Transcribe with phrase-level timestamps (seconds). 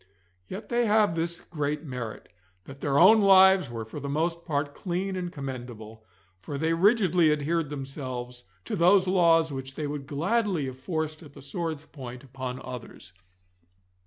[0.47, 2.27] Yet they have this great merit,
[2.65, 6.03] that their own lives were for the most part clean and commendable,
[6.39, 11.33] for they rigidly adhered themselves to those laws which they would gladly have forced at
[11.33, 13.13] the sword's point upon others.